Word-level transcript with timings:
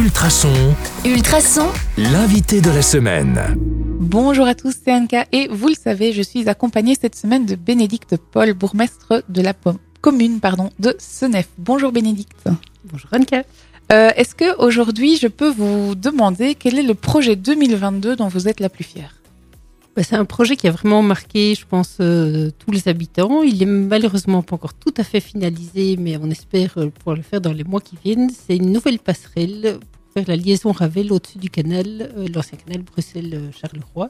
Ultrason, 0.00 0.74
Ultrason, 1.04 1.66
l'invité 1.98 2.62
de 2.62 2.70
la 2.70 2.80
semaine. 2.80 3.38
Bonjour 4.00 4.46
à 4.46 4.54
tous, 4.54 4.74
c'est 4.82 4.94
Anka 4.94 5.26
et 5.30 5.46
vous 5.48 5.68
le 5.68 5.74
savez, 5.74 6.14
je 6.14 6.22
suis 6.22 6.48
accompagnée 6.48 6.94
cette 6.98 7.14
semaine 7.14 7.44
de 7.44 7.54
Bénédicte 7.54 8.16
Paul, 8.16 8.54
bourgmestre 8.54 9.22
de 9.28 9.42
la 9.42 9.52
commune 10.00 10.40
pardon, 10.40 10.70
de 10.78 10.96
Senef. 10.98 11.50
Bonjour 11.58 11.92
Bénédicte. 11.92 12.48
Bonjour 12.90 13.10
Anka. 13.12 13.42
Euh, 13.92 14.10
Est-ce 14.16 14.34
que 14.34 14.56
aujourd'hui 14.56 15.18
je 15.18 15.26
peux 15.26 15.50
vous 15.50 15.94
demander 15.94 16.54
quel 16.54 16.78
est 16.78 16.82
le 16.82 16.94
projet 16.94 17.36
2022 17.36 18.16
dont 18.16 18.28
vous 18.28 18.48
êtes 18.48 18.60
la 18.60 18.70
plus 18.70 18.84
fière? 18.84 19.19
Bah, 20.00 20.06
c'est 20.08 20.16
un 20.16 20.24
projet 20.24 20.56
qui 20.56 20.66
a 20.66 20.70
vraiment 20.70 21.02
marqué, 21.02 21.54
je 21.54 21.66
pense, 21.66 21.98
euh, 22.00 22.50
tous 22.58 22.70
les 22.70 22.88
habitants. 22.88 23.42
Il 23.42 23.62
est 23.62 23.66
malheureusement 23.66 24.40
pas 24.40 24.54
encore 24.54 24.72
tout 24.72 24.94
à 24.96 25.04
fait 25.04 25.20
finalisé, 25.20 25.98
mais 25.98 26.16
on 26.16 26.30
espère 26.30 26.78
euh, 26.78 26.88
pouvoir 26.88 27.16
le 27.16 27.22
faire 27.22 27.42
dans 27.42 27.52
les 27.52 27.64
mois 27.64 27.82
qui 27.82 27.98
viennent. 28.02 28.30
C'est 28.30 28.56
une 28.56 28.72
nouvelle 28.72 28.98
passerelle 28.98 29.78
pour 29.78 30.12
faire 30.14 30.24
la 30.26 30.36
liaison 30.36 30.72
Ravel 30.72 31.12
au-dessus 31.12 31.36
du 31.36 31.50
canal, 31.50 32.14
euh, 32.16 32.28
l'ancien 32.34 32.56
canal 32.56 32.80
Bruxelles-Charleroi. 32.80 34.08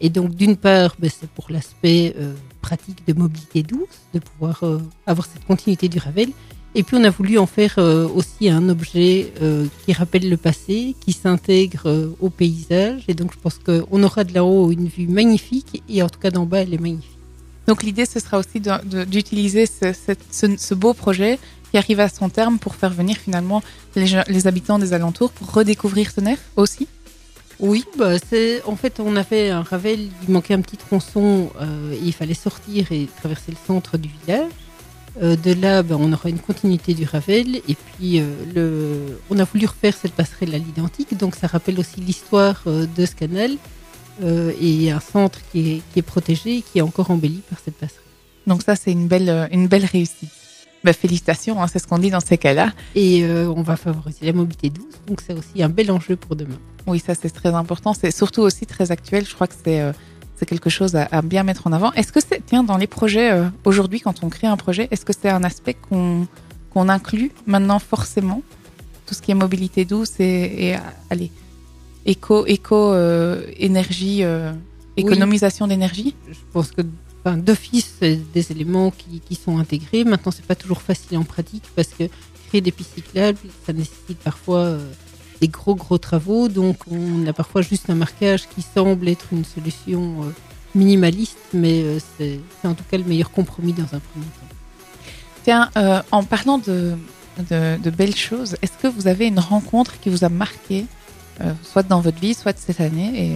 Et 0.00 0.10
donc, 0.10 0.32
d'une 0.32 0.56
part, 0.56 0.94
bah, 1.00 1.08
c'est 1.08 1.28
pour 1.30 1.46
l'aspect 1.50 2.14
pratique 2.62 3.04
de 3.08 3.12
mobilité 3.12 3.64
douce, 3.64 3.98
de 4.14 4.20
pouvoir 4.20 4.62
avoir 5.06 5.26
cette 5.26 5.44
continuité 5.44 5.88
du 5.88 5.98
Ravel. 5.98 6.28
Et 6.78 6.82
puis, 6.82 6.94
on 6.94 7.04
a 7.04 7.10
voulu 7.10 7.38
en 7.38 7.46
faire 7.46 7.76
euh, 7.78 8.06
aussi 8.06 8.50
un 8.50 8.68
objet 8.68 9.32
euh, 9.40 9.64
qui 9.86 9.94
rappelle 9.94 10.28
le 10.28 10.36
passé, 10.36 10.94
qui 11.00 11.12
s'intègre 11.12 11.86
euh, 11.86 12.10
au 12.20 12.28
paysage. 12.28 13.02
Et 13.08 13.14
donc, 13.14 13.32
je 13.32 13.38
pense 13.38 13.58
qu'on 13.58 14.02
aura 14.02 14.24
de 14.24 14.34
là-haut 14.34 14.70
une 14.70 14.86
vue 14.86 15.08
magnifique, 15.08 15.82
et 15.88 16.02
en 16.02 16.08
tout 16.10 16.20
cas 16.20 16.30
d'en 16.30 16.44
bas, 16.44 16.58
elle 16.60 16.74
est 16.74 16.78
magnifique. 16.80 17.10
Donc 17.66 17.82
l'idée 17.82 18.04
ce 18.06 18.20
sera 18.20 18.38
aussi 18.38 18.60
d'utiliser 19.10 19.66
ce, 19.66 19.92
cette- 19.92 20.20
ce- 20.30 20.56
ce 20.56 20.74
beau 20.74 20.92
projet 20.94 21.38
qui 21.70 21.78
arrive 21.78 21.98
à 21.98 22.08
son 22.08 22.28
terme 22.28 22.58
pour 22.60 22.76
faire 22.76 22.90
venir 22.92 23.16
finalement 23.16 23.60
les, 23.96 24.46
habitants 24.46 24.78
des 24.78 24.92
alentours 24.92 25.32
pour 25.32 25.50
redécouvrir 25.52 26.12
Senef 26.12 26.38
aussi? 26.54 26.86
Oui, 27.58 27.84
bah, 27.98 28.18
c'est 28.30 28.62
en 28.66 28.76
fait, 28.76 29.00
on 29.00 29.16
avait 29.16 29.48
un 29.50 29.62
Ravel, 29.62 29.98
il 30.28 30.30
manquait 30.32 30.54
un 30.54 30.60
petit 30.60 30.76
tronçon, 30.76 31.50
et 31.92 31.98
il 32.04 32.12
fallait 32.12 32.34
sortir 32.34 32.92
et 32.92 33.08
traverser 33.18 33.50
le 33.50 33.56
centre 33.66 33.96
du 33.98 34.10
village. 34.20 34.52
Euh, 35.22 35.34
de 35.34 35.52
là, 35.52 35.82
bah, 35.82 35.96
on 35.98 36.12
aura 36.12 36.28
une 36.28 36.38
continuité 36.38 36.92
du 36.92 37.04
Ravel, 37.04 37.56
et 37.68 37.74
puis 37.74 38.20
euh, 38.20 38.34
le, 38.54 39.18
on 39.30 39.38
a 39.38 39.44
voulu 39.44 39.66
refaire 39.66 39.94
cette 39.96 40.12
passerelle 40.12 40.54
à 40.54 40.58
l'identique, 40.58 41.16
donc 41.16 41.34
ça 41.36 41.46
rappelle 41.46 41.80
aussi 41.80 42.00
l'histoire 42.00 42.62
euh, 42.66 42.86
de 42.96 43.06
ce 43.06 43.14
canal, 43.14 43.52
et 44.62 44.90
un 44.90 45.00
centre 45.00 45.38
qui 45.52 45.72
est, 45.72 45.82
qui 45.92 45.98
est 45.98 46.02
protégé 46.02 46.56
et 46.56 46.62
qui 46.62 46.78
est 46.78 46.80
encore 46.80 47.10
embelli 47.10 47.42
par 47.50 47.58
cette 47.62 47.74
passerelle. 47.74 48.00
Donc 48.46 48.62
ça 48.62 48.74
c'est 48.74 48.90
une 48.90 49.08
belle, 49.08 49.46
une 49.52 49.68
belle 49.68 49.84
réussite. 49.84 50.30
Bah, 50.82 50.94
félicitations, 50.94 51.62
hein, 51.62 51.66
c'est 51.70 51.78
ce 51.78 51.86
qu'on 51.86 51.98
dit 51.98 52.08
dans 52.08 52.20
ces 52.20 52.38
cas-là. 52.38 52.72
Et 52.94 53.26
on 53.26 53.60
va 53.60 53.76
favoriser 53.76 54.24
la 54.24 54.32
mobilité 54.32 54.70
douce, 54.70 54.94
donc 55.06 55.20
c'est 55.20 55.34
aussi 55.34 55.62
un 55.62 55.68
bel 55.68 55.90
enjeu 55.90 56.16
pour 56.16 56.34
demain. 56.34 56.56
Oui, 56.86 56.98
ça 56.98 57.14
c'est 57.14 57.28
très 57.28 57.50
important. 57.50 57.92
C'est 57.92 58.10
surtout 58.10 58.40
aussi 58.40 58.64
très 58.64 58.90
actuel. 58.90 59.26
Je 59.26 59.34
crois 59.34 59.48
que 59.48 59.54
c'est 59.62 59.92
c'est 60.36 60.46
quelque 60.46 60.70
chose 60.70 60.94
à, 60.96 61.08
à 61.10 61.22
bien 61.22 61.42
mettre 61.42 61.66
en 61.66 61.72
avant. 61.72 61.92
Est-ce 61.92 62.12
que 62.12 62.20
c'est 62.20 62.42
tiens 62.44 62.62
dans 62.62 62.76
les 62.76 62.86
projets 62.86 63.32
euh, 63.32 63.48
aujourd'hui 63.64 64.00
quand 64.00 64.22
on 64.22 64.28
crée 64.28 64.46
un 64.46 64.56
projet, 64.56 64.88
est-ce 64.90 65.04
que 65.04 65.12
c'est 65.18 65.30
un 65.30 65.44
aspect 65.44 65.74
qu'on 65.74 66.26
qu'on 66.70 66.88
inclut 66.88 67.32
maintenant 67.46 67.78
forcément? 67.78 68.42
Tout 69.06 69.14
ce 69.14 69.22
qui 69.22 69.30
est 69.30 69.34
mobilité 69.34 69.84
douce 69.84 70.20
et, 70.20 70.68
et 70.68 70.76
euh, 70.76 70.80
allez 71.10 71.30
éco 72.04 72.44
éco 72.46 72.92
euh, 72.92 73.42
énergie 73.56 74.22
euh, 74.24 74.52
économisation 74.96 75.66
d'énergie? 75.66 76.14
je 76.30 76.38
pense 76.52 76.70
que 76.70 76.82
enfin, 77.24 77.36
d'office, 77.36 77.96
c'est 77.98 78.16
des 78.32 78.52
éléments 78.52 78.90
qui, 78.90 79.20
qui 79.20 79.34
sont 79.34 79.58
intégrés. 79.58 80.04
Maintenant, 80.04 80.32
c'est 80.32 80.44
pas 80.44 80.54
toujours 80.54 80.80
facile 80.82 81.18
en 81.18 81.24
pratique 81.24 81.64
parce 81.74 81.88
que 81.88 82.04
créer 82.48 82.60
des 82.60 82.72
pistes 82.72 82.94
cyclables, 82.94 83.38
ça 83.66 83.72
nécessite 83.72 84.18
parfois 84.18 84.78
des 85.40 85.48
gros 85.48 85.74
gros 85.74 85.98
travaux. 85.98 86.48
Donc, 86.48 86.76
on 86.90 87.26
a 87.26 87.32
parfois 87.32 87.62
juste 87.62 87.90
un 87.90 87.94
marquage 87.94 88.48
qui 88.48 88.62
semble 88.62 89.08
être 89.08 89.26
une 89.32 89.44
solution 89.44 90.22
euh, 90.22 90.30
minimaliste, 90.74 91.38
mais 91.52 91.82
euh, 91.82 91.98
c'est 92.18 92.40
en 92.64 92.74
tout 92.74 92.84
cas 92.90 92.98
le 92.98 93.04
meilleur 93.04 93.30
compromis 93.30 93.72
dans 93.72 93.84
un 93.84 94.00
premier 94.00 94.24
temps. 94.24 94.56
Tiens, 95.44 95.70
euh, 95.76 96.02
en 96.10 96.24
parlant 96.24 96.58
de, 96.58 96.96
belles 97.90 98.16
choses, 98.16 98.56
est-ce 98.62 98.72
que 98.82 98.88
vous 98.88 99.06
avez 99.06 99.26
une 99.26 99.38
rencontre 99.38 100.00
qui 100.00 100.10
vous 100.10 100.24
a 100.24 100.28
marqué, 100.28 100.86
soit 101.62 101.82
dans 101.82 102.00
votre 102.00 102.18
vie, 102.18 102.32
soit 102.32 102.58
cette 102.58 102.80
année, 102.80 103.12
et 103.26 103.32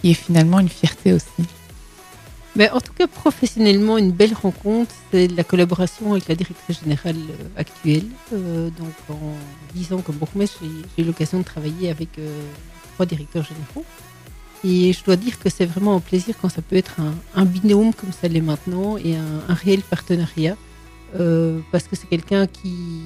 qui 0.00 0.10
est 0.10 0.14
finalement 0.14 0.58
une 0.58 0.70
fierté 0.70 1.12
aussi? 1.12 1.46
Mais 2.54 2.68
en 2.70 2.80
tout 2.80 2.92
cas, 2.92 3.06
professionnellement, 3.06 3.96
une 3.96 4.12
belle 4.12 4.34
rencontre, 4.34 4.92
c'est 5.10 5.28
la 5.28 5.42
collaboration 5.42 6.12
avec 6.12 6.28
la 6.28 6.34
directrice 6.34 6.80
générale 6.82 7.16
euh, 7.16 7.48
actuelle. 7.56 8.04
Euh, 8.34 8.68
donc, 8.70 8.92
en 9.08 9.34
10 9.74 9.94
ans 9.94 10.02
comme 10.02 10.16
bourgmestre, 10.16 10.60
j'ai 10.96 11.02
eu 11.02 11.06
l'occasion 11.06 11.38
de 11.38 11.44
travailler 11.44 11.88
avec 11.88 12.18
euh, 12.18 12.42
trois 12.94 13.06
directeurs 13.06 13.44
généraux. 13.44 13.86
Et 14.64 14.92
je 14.92 15.02
dois 15.02 15.16
dire 15.16 15.38
que 15.38 15.48
c'est 15.48 15.64
vraiment 15.64 15.96
un 15.96 16.00
plaisir 16.00 16.34
quand 16.40 16.50
ça 16.50 16.60
peut 16.60 16.76
être 16.76 16.96
un, 17.34 17.44
binôme 17.44 17.94
comme 17.94 18.12
ça 18.12 18.28
l'est 18.28 18.42
maintenant 18.42 18.96
et 18.96 19.16
un, 19.16 19.54
réel 19.54 19.80
partenariat. 19.80 20.56
Parce 21.72 21.84
que 21.84 21.96
c'est 21.96 22.08
quelqu'un 22.08 22.46
qui, 22.46 23.02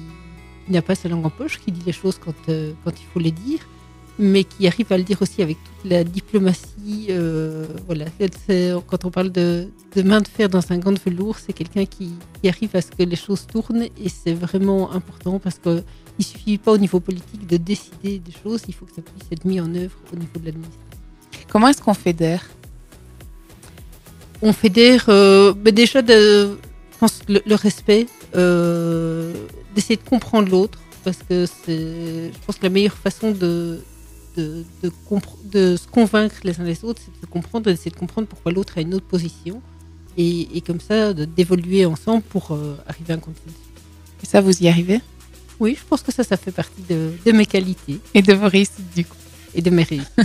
qui 0.65 0.71
n'a 0.71 0.83
pas 0.83 0.93
sa 0.93 1.09
langue 1.09 1.25
en 1.25 1.31
poche, 1.31 1.59
qui 1.59 1.71
dit 1.71 1.81
les 1.83 1.93
choses 1.93 2.19
quand, 2.23 2.35
quand 2.45 2.91
il 2.91 3.05
faut 3.11 3.19
les 3.19 3.31
dire, 3.31 3.59
mais 4.19 4.43
qui 4.43 4.67
arrive 4.67 4.91
à 4.91 4.97
le 4.97 5.03
dire 5.03 5.21
aussi 5.21 5.41
avec 5.41 5.57
toute 5.63 5.91
la 5.91 6.03
diplomatie. 6.03 7.07
euh, 7.09 7.65
voilà, 7.85 8.05
quand 8.87 9.05
on 9.05 9.11
parle 9.11 9.31
de, 9.31 9.67
de 9.95 10.01
main 10.01 10.21
de 10.21 10.27
fer 10.27 10.49
dans 10.49 10.71
un 10.71 10.77
gant 10.77 10.91
de 10.91 10.99
velours, 10.99 11.37
c'est 11.37 11.53
quelqu'un 11.53 11.85
qui, 11.85 12.11
qui 12.41 12.49
arrive 12.49 12.75
à 12.75 12.81
ce 12.81 12.91
que 12.91 13.03
les 13.03 13.15
choses 13.15 13.45
tournent 13.47 13.83
et 13.83 14.09
c'est 14.09 14.33
vraiment 14.33 14.91
important 14.91 15.39
parce 15.39 15.59
que 15.59 15.83
il 16.19 16.25
suffit 16.25 16.57
pas 16.57 16.71
au 16.71 16.77
niveau 16.77 16.99
politique 16.99 17.45
de 17.45 17.57
décider 17.57 18.17
des 18.17 18.31
choses, 18.43 18.61
il 18.67 18.73
faut 18.73 18.85
que 18.85 18.95
ça 18.95 19.03
puisse 19.03 19.27
être 19.31 19.45
mis 19.45 19.59
en 19.61 19.73
œuvre 19.75 19.97
au 20.11 20.15
niveau 20.15 20.39
de 20.39 20.45
l'administration. 20.45 20.97
Comment 21.51 21.67
est-ce 21.67 21.81
qu'on 21.81 21.93
fédère? 21.93 22.43
On 24.41 24.53
fédère 24.53 25.05
euh, 25.09 25.53
ben 25.53 25.73
déjà 25.73 26.01
de, 26.01 26.57
je 26.91 26.97
pense 26.99 27.19
le, 27.27 27.41
le 27.45 27.55
respect, 27.55 28.07
euh, 28.35 29.31
d'essayer 29.75 29.97
de 29.97 30.07
comprendre 30.09 30.49
l'autre, 30.49 30.79
parce 31.03 31.19
que 31.27 31.45
c'est, 31.45 32.31
je 32.33 32.39
pense 32.45 32.57
que 32.57 32.63
la 32.63 32.69
meilleure 32.69 32.97
façon 32.97 33.31
de 33.31 33.79
de, 34.37 34.63
de, 34.83 34.91
compre- 35.09 35.37
de 35.51 35.75
se 35.75 35.87
convaincre 35.87 36.35
les 36.43 36.59
uns 36.59 36.63
les 36.63 36.83
autres, 36.83 37.01
c'est 37.03 37.11
de 37.13 37.25
se 37.25 37.29
comprendre, 37.29 37.65
d'essayer 37.65 37.91
de 37.91 37.95
comprendre 37.97 38.27
pourquoi 38.27 38.51
l'autre 38.51 38.73
a 38.77 38.81
une 38.81 38.93
autre 38.93 39.05
position, 39.07 39.61
et, 40.17 40.55
et 40.57 40.61
comme 40.61 40.79
ça 40.79 41.13
de- 41.13 41.25
d'évoluer 41.25 41.85
ensemble 41.85 42.23
pour 42.23 42.51
euh, 42.51 42.77
arriver 42.87 43.13
à 43.13 43.17
un 43.17 43.19
consensus. 43.19 43.51
Et 44.23 44.25
ça, 44.25 44.41
vous 44.41 44.57
y 44.63 44.67
arrivez? 44.67 45.01
Oui, 45.59 45.75
je 45.79 45.83
pense 45.89 46.01
que 46.03 46.11
ça, 46.13 46.23
ça 46.23 46.37
fait 46.37 46.51
partie 46.51 46.81
de, 46.89 47.11
de 47.25 47.31
mes 47.31 47.45
qualités 47.45 47.99
Et 48.13 48.21
de 48.21 48.33
vos 48.33 48.47
réussites, 48.47 48.93
du 48.95 49.03
coup. 49.05 49.15
et 49.55 49.61
de 49.61 49.69
mes 49.69 49.83
réussites. 49.83 50.11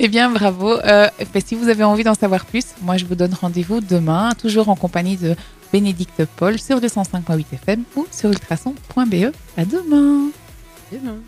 Eh 0.00 0.08
bien, 0.08 0.30
bravo. 0.30 0.72
Euh, 0.80 1.06
ben, 1.32 1.42
si 1.44 1.54
vous 1.54 1.68
avez 1.68 1.84
envie 1.84 2.02
d'en 2.02 2.14
savoir 2.14 2.44
plus, 2.46 2.64
moi, 2.82 2.96
je 2.96 3.04
vous 3.04 3.14
donne 3.14 3.34
rendez-vous 3.34 3.80
demain, 3.80 4.32
toujours 4.40 4.68
en 4.68 4.74
compagnie 4.74 5.16
de 5.16 5.36
Bénédicte 5.72 6.24
Paul 6.36 6.58
sur 6.58 6.80
le 6.80 6.88
105.8 6.88 7.44
FM 7.52 7.84
ou 7.94 8.06
sur 8.10 8.30
ultrason.be. 8.30 9.32
À 9.56 9.64
demain 9.64 10.30
Demain. 10.90 11.18